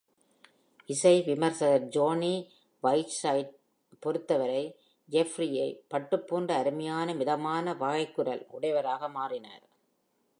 [0.89, 2.31] இசை விமர்சகர் Jonny
[2.83, 3.51] Whiteside-ஐப்
[4.05, 4.63] பொருத்தவரை
[5.09, 9.63] Jeffries “பட்டுப்போன்ற அருமையான மிதமான வகைக்குரல்” உடையவராக மாறினார்.